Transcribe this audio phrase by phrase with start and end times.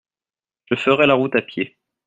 [0.65, 1.77] Je ferai la route à pied.